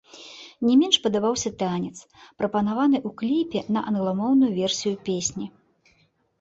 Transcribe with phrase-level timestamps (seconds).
[0.69, 1.93] Не менш падабаўся танец,
[2.41, 5.45] прапанаваны ў кліпе на англамоўную версію песні.